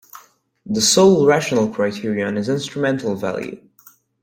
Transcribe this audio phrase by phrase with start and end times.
[0.65, 3.61] The sole rational criterion is instrumental value.